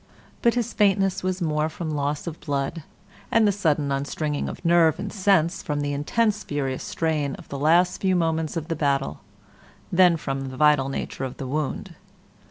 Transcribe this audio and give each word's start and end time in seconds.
But 0.41 0.55
his 0.55 0.73
faintness 0.73 1.21
was 1.21 1.43
more 1.43 1.69
from 1.69 1.91
loss 1.91 2.25
of 2.25 2.39
blood 2.39 2.81
and 3.29 3.47
the 3.47 3.51
sudden 3.51 3.91
unstringing 3.91 4.49
of 4.49 4.65
nerve 4.65 4.97
and 4.97 5.13
sense 5.13 5.61
from 5.61 5.81
the 5.81 5.93
intense 5.93 6.43
furious 6.43 6.83
strain 6.83 7.35
of 7.35 7.49
the 7.49 7.59
last 7.59 8.01
few 8.01 8.15
moments 8.15 8.57
of 8.57 8.67
battle 8.67 9.19
than 9.91 10.17
from 10.17 10.47
the 10.49 10.57
vital 10.57 10.89
nature 10.89 11.23
of 11.23 11.37
the 11.37 11.45
wound. 11.45 11.93